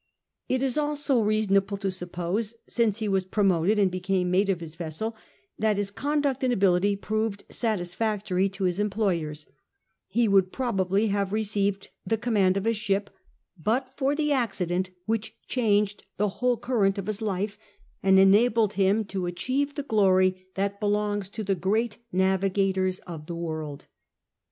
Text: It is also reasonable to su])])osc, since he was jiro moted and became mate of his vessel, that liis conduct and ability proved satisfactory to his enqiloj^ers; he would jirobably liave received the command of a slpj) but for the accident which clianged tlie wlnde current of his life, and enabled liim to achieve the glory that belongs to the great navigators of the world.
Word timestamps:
It 0.49 0.63
is 0.63 0.79
also 0.79 1.21
reasonable 1.21 1.77
to 1.77 1.89
su])])osc, 1.89 2.55
since 2.67 2.97
he 2.97 3.07
was 3.07 3.23
jiro 3.23 3.43
moted 3.43 3.77
and 3.77 3.91
became 3.91 4.31
mate 4.31 4.49
of 4.49 4.59
his 4.59 4.73
vessel, 4.75 5.15
that 5.59 5.77
liis 5.77 5.93
conduct 5.93 6.43
and 6.43 6.51
ability 6.51 6.95
proved 6.95 7.43
satisfactory 7.51 8.49
to 8.49 8.63
his 8.63 8.79
enqiloj^ers; 8.79 9.45
he 10.07 10.27
would 10.27 10.51
jirobably 10.51 11.11
liave 11.11 11.29
received 11.31 11.91
the 12.03 12.17
command 12.17 12.57
of 12.57 12.65
a 12.65 12.71
slpj) 12.71 13.09
but 13.61 13.95
for 13.95 14.15
the 14.15 14.31
accident 14.31 14.89
which 15.05 15.35
clianged 15.47 16.01
tlie 16.17 16.33
wlnde 16.35 16.61
current 16.61 16.97
of 16.97 17.05
his 17.05 17.21
life, 17.21 17.59
and 18.01 18.17
enabled 18.17 18.71
liim 18.73 19.07
to 19.07 19.27
achieve 19.27 19.75
the 19.75 19.83
glory 19.83 20.47
that 20.55 20.79
belongs 20.79 21.29
to 21.29 21.43
the 21.43 21.53
great 21.53 21.99
navigators 22.11 22.97
of 23.01 23.27
the 23.27 23.35
world. 23.35 23.85